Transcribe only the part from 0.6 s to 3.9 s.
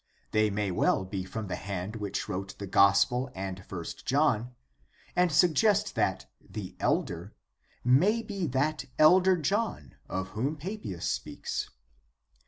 well be from the hand which wrote the Gospel and I